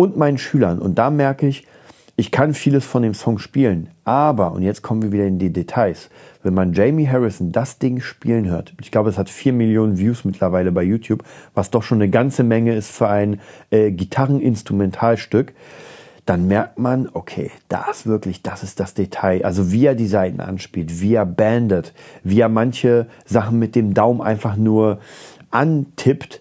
[0.00, 0.78] und meinen Schülern.
[0.78, 1.66] Und da merke ich,
[2.16, 5.52] ich kann vieles von dem Song spielen, aber, und jetzt kommen wir wieder in die
[5.52, 6.08] Details,
[6.42, 10.24] wenn man Jamie Harrison das Ding spielen hört, ich glaube, es hat vier Millionen Views
[10.24, 15.52] mittlerweile bei YouTube, was doch schon eine ganze Menge ist für ein äh, Gitarreninstrumentalstück,
[16.24, 19.44] dann merkt man, okay, das wirklich, das ist das Detail.
[19.44, 21.92] Also wie er die Seiten anspielt, wie er bandet,
[22.24, 25.00] wie er manche Sachen mit dem Daumen einfach nur
[25.50, 26.40] antippt,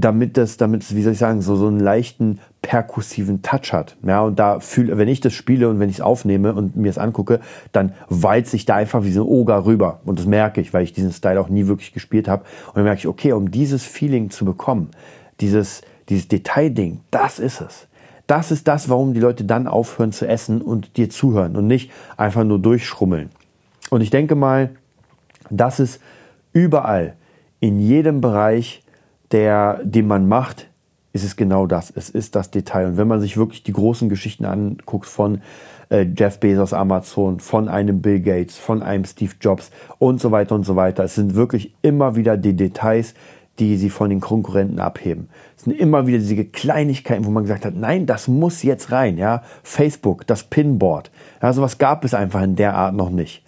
[0.00, 3.96] damit das, damit es, wie soll ich sagen, so, so einen leichten perkussiven Touch hat.
[4.06, 6.90] Ja, und da fühle, wenn ich das spiele und wenn ich es aufnehme und mir
[6.90, 7.40] es angucke,
[7.72, 10.00] dann walzt sich da einfach wie so ein Oger rüber.
[10.04, 12.44] Und das merke ich, weil ich diesen Style auch nie wirklich gespielt habe.
[12.68, 14.90] Und dann merke ich, okay, um dieses Feeling zu bekommen,
[15.40, 17.86] dieses, dieses Detailding, das ist es.
[18.26, 21.90] Das ist das, warum die Leute dann aufhören zu essen und dir zuhören und nicht
[22.16, 23.30] einfach nur durchschrummeln.
[23.88, 24.70] Und ich denke mal,
[25.48, 26.00] das ist
[26.52, 27.14] überall,
[27.60, 28.82] in jedem Bereich,
[29.32, 30.68] der, den man macht,
[31.12, 31.90] ist es genau das.
[31.90, 32.86] Es ist das Detail.
[32.86, 35.40] Und wenn man sich wirklich die großen Geschichten anguckt von
[35.88, 40.54] äh, Jeff Bezos Amazon, von einem Bill Gates, von einem Steve Jobs und so weiter
[40.54, 41.04] und so weiter.
[41.04, 43.14] Es sind wirklich immer wieder die Details,
[43.58, 45.28] die sie von den Konkurrenten abheben.
[45.56, 49.16] Es sind immer wieder diese Kleinigkeiten, wo man gesagt hat, nein, das muss jetzt rein,
[49.16, 49.42] ja.
[49.62, 51.10] Facebook, das Pinboard.
[51.42, 53.42] Ja, sowas gab es einfach in der Art noch nicht.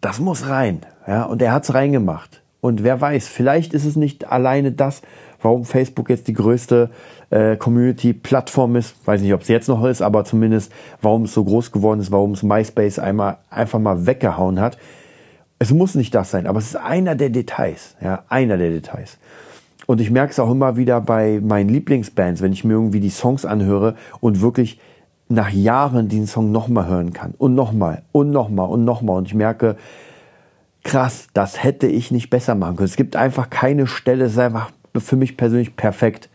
[0.00, 1.22] Das muss rein, ja.
[1.24, 2.41] Und er hat's reingemacht.
[2.62, 5.02] Und wer weiß, vielleicht ist es nicht alleine das,
[5.42, 6.90] warum Facebook jetzt die größte
[7.30, 8.94] äh, Community-Plattform ist.
[9.04, 12.12] Weiß nicht, ob es jetzt noch ist, aber zumindest, warum es so groß geworden ist,
[12.12, 14.78] warum es MySpace einmal einfach mal weggehauen hat.
[15.58, 17.96] Es muss nicht das sein, aber es ist einer der Details.
[18.00, 19.18] Ja, einer der Details.
[19.86, 23.10] Und ich merke es auch immer wieder bei meinen Lieblingsbands, wenn ich mir irgendwie die
[23.10, 24.78] Songs anhöre und wirklich
[25.28, 27.34] nach Jahren diesen Song nochmal hören kann.
[27.38, 29.16] Und nochmal und nochmal und nochmal.
[29.16, 29.76] Und ich merke,
[30.82, 32.88] krass, das hätte ich nicht besser machen können.
[32.88, 36.28] Es gibt einfach keine Stelle, es ist einfach für mich persönlich perfekt.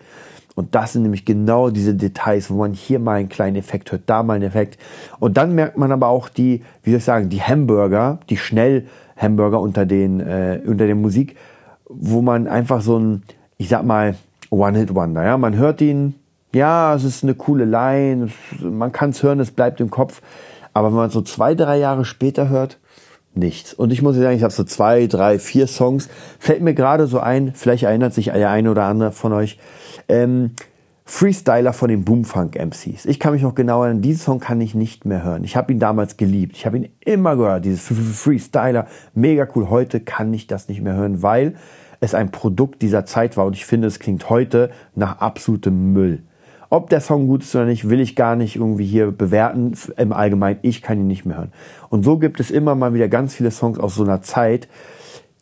[0.55, 4.03] Und das sind nämlich genau diese Details, wo man hier mal einen kleinen Effekt hört,
[4.07, 4.79] da mal einen Effekt.
[5.19, 9.61] Und dann merkt man aber auch die, wie soll ich sagen, die Hamburger, die Schnell-Hamburger
[9.61, 11.35] unter den, äh, unter der Musik,
[11.87, 13.23] wo man einfach so ein,
[13.57, 14.15] ich sag mal,
[14.49, 16.15] One-Hit-Wonder, ja, man hört ihn,
[16.53, 18.29] ja, es ist eine coole Line,
[18.61, 20.21] man kann es hören, es bleibt im Kopf.
[20.73, 22.79] Aber wenn man so zwei, drei Jahre später hört,
[23.37, 23.73] nichts.
[23.73, 26.09] Und ich muss sagen, ich habe so zwei, drei, vier Songs.
[26.39, 29.59] Fällt mir gerade so ein, vielleicht erinnert sich der eine oder andere von euch.
[30.07, 30.51] Ähm,
[31.09, 33.05] Freestyler von den Boomfunk MCs.
[33.05, 35.45] Ich kann mich noch genau erinnern, diesen Song kann ich nicht mehr hören.
[35.45, 36.57] Ich habe ihn damals geliebt.
[36.57, 38.87] Ich habe ihn immer gehört, dieses Freestyler.
[39.13, 39.69] Mega cool.
[39.69, 41.55] Heute kann ich das nicht mehr hören, weil
[42.01, 46.23] es ein Produkt dieser Zeit war und ich finde, es klingt heute nach absolutem Müll.
[46.69, 49.73] Ob der Song gut ist oder nicht, will ich gar nicht irgendwie hier bewerten.
[49.97, 51.53] Im Allgemeinen, ich kann ihn nicht mehr hören.
[51.89, 54.67] Und so gibt es immer mal wieder ganz viele Songs aus so einer Zeit,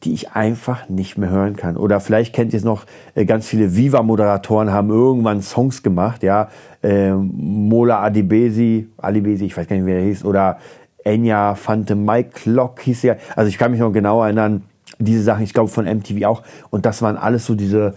[0.04, 1.78] die ich einfach nicht mehr hören kann.
[1.78, 2.86] Oder vielleicht kennt ihr es noch,
[3.16, 6.50] äh, ganz viele Viva-Moderatoren haben irgendwann Songs gemacht, ja.
[6.84, 10.60] Äh, Mola Adibesi, Alibesi, ich weiß gar nicht, wie er hieß, oder
[11.04, 13.18] Enya Fante Mike Clock hieß er.
[13.36, 14.64] Also ich kann mich noch genau erinnern,
[15.00, 16.44] diese Sachen, ich glaube von MTV auch.
[16.70, 17.96] Und das waren alles so diese,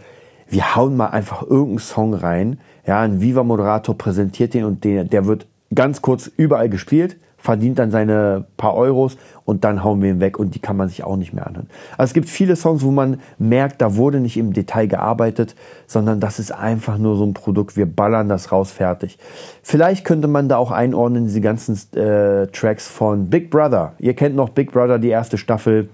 [0.49, 2.59] wir hauen mal einfach irgendeinen Song rein,
[2.89, 7.91] ja, ein Viva-Moderator präsentiert den und den, der wird ganz kurz überall gespielt, verdient dann
[7.91, 11.17] seine paar Euros und dann hauen wir ihn weg und die kann man sich auch
[11.17, 11.69] nicht mehr anhören.
[11.99, 15.55] Also es gibt viele Songs, wo man merkt, da wurde nicht im Detail gearbeitet,
[15.87, 19.19] sondern das ist einfach nur so ein Produkt, wir ballern das raus, fertig.
[19.63, 23.93] Vielleicht könnte man da auch einordnen, diese ganzen äh, Tracks von Big Brother.
[23.99, 25.91] Ihr kennt noch Big Brother, die erste Staffel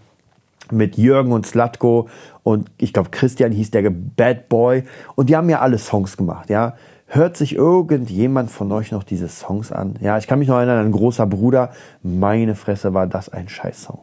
[0.70, 2.09] mit Jürgen und Slatko
[2.42, 6.50] und ich glaube Christian hieß der Bad Boy und die haben ja alle Songs gemacht,
[6.50, 6.74] ja.
[7.07, 9.96] Hört sich irgendjemand von euch noch diese Songs an?
[10.00, 11.70] Ja, ich kann mich noch erinnern, ein großer Bruder,
[12.03, 14.00] meine Fresse war das ein Scheiß-Song.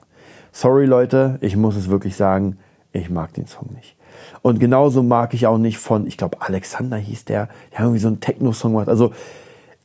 [0.51, 2.57] Sorry Leute, ich muss es wirklich sagen,
[2.93, 3.95] ich mag den Song nicht.
[4.41, 8.07] Und genauso mag ich auch nicht von, ich glaube Alexander hieß der, der irgendwie so
[8.07, 8.89] einen Techno-Song gemacht.
[8.89, 9.11] Also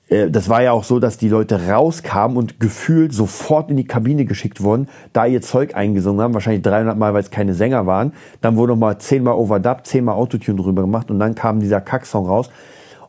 [0.09, 4.25] das war ja auch so, dass die Leute rauskamen und gefühlt sofort in die Kabine
[4.25, 8.13] geschickt wurden, da ihr Zeug eingesungen haben, wahrscheinlich 300 Mal, weil es keine Sänger waren.
[8.41, 12.51] Dann wurde nochmal zehnmal overdubbed, zehnmal Autotune drüber gemacht und dann kam dieser Kacksong raus.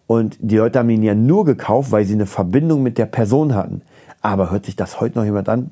[0.07, 3.53] Und die Leute haben ihn ja nur gekauft, weil sie eine Verbindung mit der Person
[3.53, 3.83] hatten.
[4.21, 5.69] Aber hört sich das heute noch jemand an?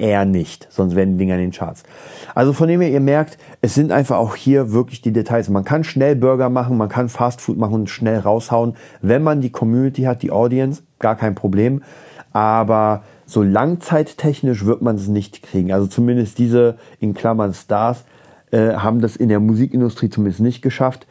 [0.00, 1.82] Eher nicht, sonst werden die Dinger in den Charts.
[2.34, 5.48] Also von dem her, ihr merkt, es sind einfach auch hier wirklich die Details.
[5.48, 8.74] Man kann schnell Burger machen, man kann Fast Food machen und schnell raushauen.
[9.02, 11.82] Wenn man die Community hat, die Audience, gar kein Problem.
[12.32, 15.72] Aber so langzeittechnisch wird man es nicht kriegen.
[15.72, 18.04] Also zumindest diese in Klammern Stars
[18.50, 21.06] äh, haben das in der Musikindustrie zumindest nicht geschafft.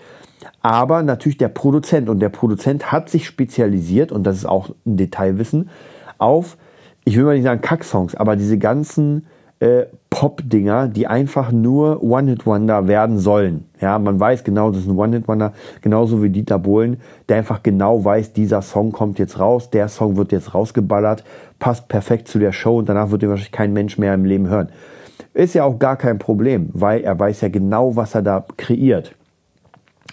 [0.62, 4.97] Aber natürlich der Produzent und der Produzent hat sich spezialisiert und das ist auch ein
[4.97, 5.69] Detailwissen
[6.17, 6.58] auf
[7.05, 9.25] ich will mal nicht sagen Kacksongs, aber diese ganzen
[9.59, 13.65] äh, Pop-Dinger, die einfach nur One-Hit-Wonder werden sollen.
[13.79, 18.03] Ja, man weiß genau, das ist ein One-Hit-Wonder, genauso wie Dieter Bohlen, der einfach genau
[18.03, 21.23] weiß, dieser Song kommt jetzt raus, der Song wird jetzt rausgeballert,
[21.59, 24.47] passt perfekt zu der Show und danach wird ihn wahrscheinlich kein Mensch mehr im Leben
[24.47, 24.69] hören.
[25.33, 29.13] Ist ja auch gar kein Problem, weil er weiß ja genau, was er da kreiert.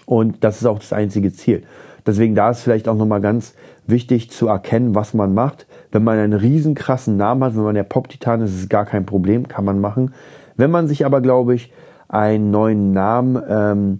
[0.05, 1.63] Und das ist auch das einzige Ziel.
[2.05, 3.53] Deswegen da ist vielleicht auch nochmal ganz
[3.85, 5.66] wichtig zu erkennen, was man macht.
[5.91, 8.85] Wenn man einen riesen krassen Namen hat, wenn man der Pop-Titan ist, ist es gar
[8.85, 10.13] kein Problem, kann man machen.
[10.55, 11.71] Wenn man sich aber, glaube ich,
[12.09, 13.99] einen neuen Namen ähm,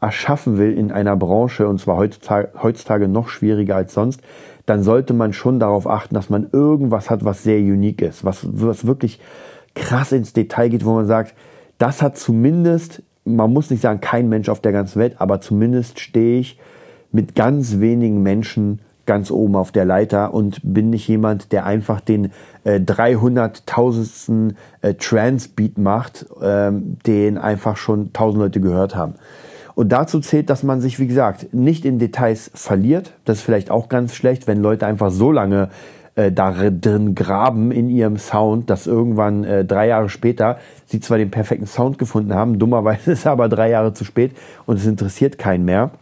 [0.00, 4.22] erschaffen will in einer Branche, und zwar heutzutage, heutzutage noch schwieriger als sonst,
[4.66, 8.46] dann sollte man schon darauf achten, dass man irgendwas hat, was sehr unique ist, was,
[8.50, 9.20] was wirklich
[9.74, 11.34] krass ins Detail geht, wo man sagt,
[11.78, 16.00] das hat zumindest, man muss nicht sagen, kein Mensch auf der ganzen Welt, aber zumindest
[16.00, 16.58] stehe ich
[17.12, 22.00] mit ganz wenigen Menschen ganz oben auf der Leiter und bin nicht jemand, der einfach
[22.00, 22.32] den
[22.64, 24.54] äh, 300.000.
[24.82, 29.14] Äh, Trance-Beat macht, ähm, den einfach schon tausend Leute gehört haben.
[29.74, 33.12] Und dazu zählt, dass man sich, wie gesagt, nicht in Details verliert.
[33.24, 35.70] Das ist vielleicht auch ganz schlecht, wenn Leute einfach so lange
[36.16, 41.30] äh, darin graben in ihrem Sound, dass irgendwann äh, drei Jahre später sie zwar den
[41.30, 44.32] perfekten Sound gefunden haben, dummerweise ist aber drei Jahre zu spät
[44.66, 45.92] und es interessiert keinen mehr.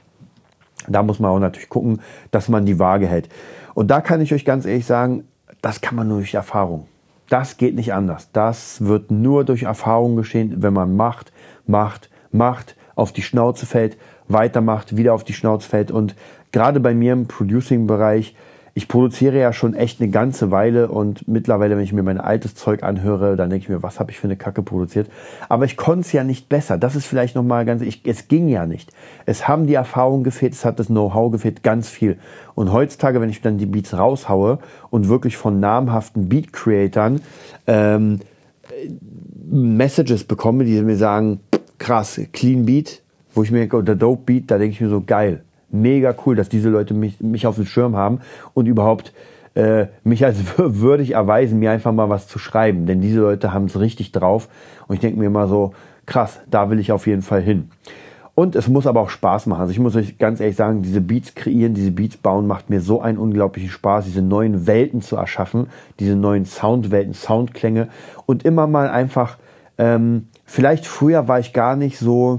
[0.87, 3.29] Da muss man auch natürlich gucken, dass man die Waage hält.
[3.75, 5.25] Und da kann ich euch ganz ehrlich sagen,
[5.61, 6.87] das kann man nur durch Erfahrung.
[7.29, 8.31] Das geht nicht anders.
[8.33, 11.33] Das wird nur durch Erfahrung geschehen, wenn man macht,
[11.67, 13.97] macht, macht, auf die Schnauze fällt,
[14.29, 15.91] weitermacht, wieder auf die Schnauze fällt.
[15.91, 16.15] Und
[16.53, 18.35] gerade bei mir im Producing-Bereich
[18.79, 22.55] ich produziere ja schon echt eine ganze Weile und mittlerweile, wenn ich mir mein altes
[22.55, 25.11] Zeug anhöre, dann denke ich mir, was habe ich für eine Kacke produziert?
[25.49, 26.79] Aber ich konnte es ja nicht besser.
[26.79, 28.93] Das ist vielleicht nochmal ganz, ich, es ging ja nicht.
[29.27, 32.19] Es haben die Erfahrungen gefehlt, es hat das Know-how gefehlt, ganz viel.
[32.55, 34.61] Und heutzutage, wenn ich dann die Beats raushaue
[34.91, 37.21] und wirklich von namhaften Beat-Creatern
[37.67, 38.21] ähm,
[39.51, 41.41] Messages bekomme, die mir sagen,
[41.79, 43.03] krass, Clean Beat,
[43.35, 46.49] wo ich mir, oder Dope Beat, da denke ich mir so, geil mega cool, dass
[46.49, 48.21] diese Leute mich, mich auf dem Schirm haben
[48.55, 49.13] und überhaupt
[49.55, 52.87] äh, mich als würdig erweisen, mir einfach mal was zu schreiben.
[52.87, 54.49] Denn diese Leute haben es richtig drauf.
[54.87, 55.73] Und ich denke mir immer so,
[56.07, 57.71] krass, da will ich auf jeden Fall hin.
[58.39, 59.63] Und es muss aber auch Spaß machen.
[59.63, 62.81] Also ich muss euch ganz ehrlich sagen, diese Beats kreieren, diese Beats bauen, macht mir
[62.81, 65.67] so einen unglaublichen Spaß, diese neuen Welten zu erschaffen,
[65.99, 67.89] diese neuen Soundwelten, Soundklänge
[68.27, 69.39] und immer mal einfach,
[69.77, 72.39] ähm, vielleicht früher war ich gar nicht so,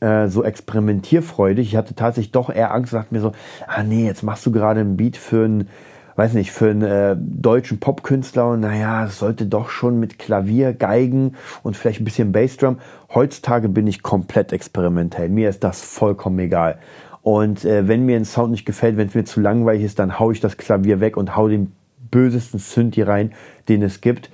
[0.00, 1.68] äh, so experimentierfreudig.
[1.68, 3.32] Ich hatte tatsächlich doch eher Angst und dachte mir so,
[3.66, 5.68] ah nee, jetzt machst du gerade ein Beat für einen,
[6.16, 10.72] weiß nicht, für einen äh, deutschen Popkünstler und naja, es sollte doch schon mit Klavier,
[10.72, 12.78] Geigen und vielleicht ein bisschen Bassdrum.
[13.14, 15.28] Heutzutage bin ich komplett experimentell.
[15.28, 16.78] Mir ist das vollkommen egal.
[17.22, 20.18] Und äh, wenn mir ein Sound nicht gefällt, wenn es mir zu langweilig ist, dann
[20.18, 21.72] hau ich das Klavier weg und hau den
[22.10, 23.32] bösesten Synthi rein,
[23.68, 24.30] den es gibt.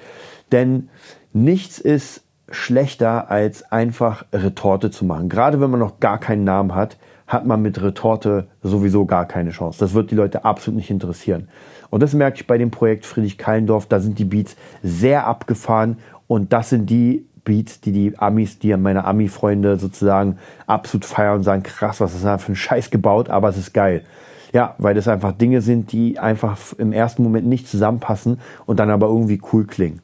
[0.53, 0.89] Denn
[1.33, 5.29] nichts ist schlechter, als einfach Retorte zu machen.
[5.29, 9.51] Gerade wenn man noch gar keinen Namen hat, hat man mit Retorte sowieso gar keine
[9.51, 9.79] Chance.
[9.79, 11.49] Das wird die Leute absolut nicht interessieren.
[11.91, 13.87] Und das merke ich bei dem Projekt Friedrich Kallendorf.
[13.87, 18.75] Da sind die Beats sehr abgefahren und das sind die Beats, die die Amis, die
[18.77, 23.29] meine Ami-Freunde sozusagen absolut feiern und sagen, krass, was ist da für ein Scheiß gebaut,
[23.29, 24.03] aber es ist geil.
[24.53, 28.91] Ja, weil das einfach Dinge sind, die einfach im ersten Moment nicht zusammenpassen und dann
[28.91, 30.01] aber irgendwie cool klingen.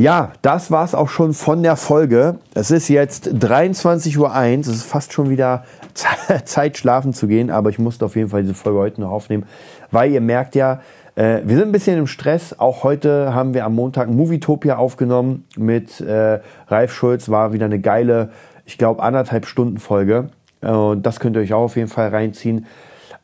[0.00, 2.36] Ja, das war's auch schon von der Folge.
[2.54, 4.34] Es ist jetzt 23.01 Uhr.
[4.34, 5.64] Es ist fast schon wieder
[6.46, 7.50] Zeit, schlafen zu gehen.
[7.50, 9.44] Aber ich musste auf jeden Fall diese Folge heute noch aufnehmen,
[9.90, 10.80] weil ihr merkt ja,
[11.16, 12.58] äh, wir sind ein bisschen im Stress.
[12.58, 17.28] Auch heute haben wir am Montag Movietopia aufgenommen mit äh, Ralf Schulz.
[17.28, 18.30] War wieder eine geile,
[18.64, 20.30] ich glaube, anderthalb Stunden Folge.
[20.62, 22.64] Äh, und das könnt ihr euch auch auf jeden Fall reinziehen.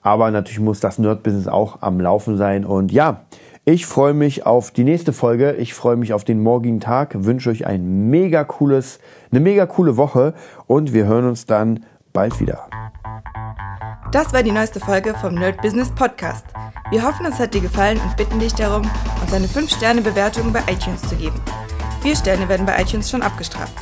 [0.03, 2.67] Aber natürlich muss das Nerd-Business auch am Laufen sein.
[2.67, 3.23] Und ja,
[3.68, 5.55] ich freue mich auf die nächste Folge.
[5.55, 7.24] Ich freue mich auf den morgigen Tag.
[7.24, 9.00] Wünsche euch ein mega cooles,
[9.33, 10.35] eine mega coole Woche
[10.68, 12.68] und wir hören uns dann bald wieder.
[14.12, 16.46] Das war die neueste Folge vom Nerd Business Podcast.
[16.90, 18.88] Wir hoffen, es hat dir gefallen und bitten dich darum,
[19.20, 21.40] uns eine 5-Sterne-Bewertung bei iTunes zu geben.
[22.02, 23.74] Vier Sterne werden bei iTunes schon abgestraft.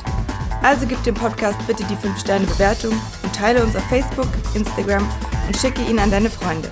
[0.63, 5.07] Also gib dem Podcast bitte die 5-Sterne-Bewertung und teile uns auf Facebook, Instagram
[5.45, 6.71] und schicke ihn an deine Freunde.